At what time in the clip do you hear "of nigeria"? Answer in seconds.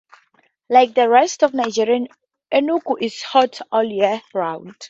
1.43-2.07